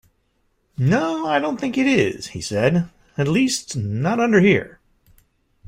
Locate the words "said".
2.41-2.89